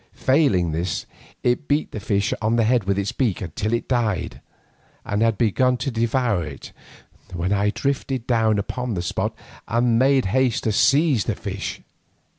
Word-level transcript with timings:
Failing 0.13 0.65
in 0.65 0.71
this, 0.71 1.05
it 1.43 1.67
beat 1.67 1.91
the 1.91 1.99
fish 1.99 2.33
on 2.41 2.55
the 2.55 2.63
head 2.63 2.85
with 2.85 2.97
its 2.97 3.11
beak 3.11 3.43
till 3.53 3.71
it 3.71 3.87
died, 3.87 4.41
and 5.05 5.21
had 5.21 5.37
begun 5.37 5.77
to 5.77 5.91
devour 5.91 6.43
it, 6.43 6.71
when 7.33 7.53
I 7.53 7.69
drifted 7.69 8.25
down 8.25 8.57
upon 8.57 8.95
the 8.95 9.03
spot 9.03 9.35
and 9.67 9.99
made 9.99 10.25
haste 10.33 10.63
to 10.63 10.71
seize 10.71 11.25
the 11.25 11.35
fish. 11.35 11.81